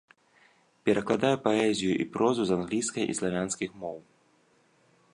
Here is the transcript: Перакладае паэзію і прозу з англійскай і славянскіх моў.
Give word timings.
Перакладае 0.89 1.31
паэзію 1.45 1.93
і 2.05 2.09
прозу 2.17 2.41
з 2.53 2.57
англійскай 2.57 3.03
і 3.15 3.19
славянскіх 3.23 3.69
моў. 3.85 3.97